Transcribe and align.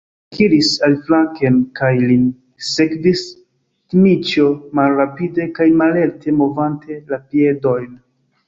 Ringo 0.03 0.35
ekiris 0.35 0.69
aliflanken, 0.85 1.59
kaj 1.79 1.89
lin 2.11 2.23
sekvis 2.69 3.21
Dmiĉjo, 3.95 4.49
malrapide 4.81 5.47
kaj 5.61 5.71
mallerte 5.83 6.37
movante 6.43 7.03
la 7.13 7.25
piedojn. 7.29 7.95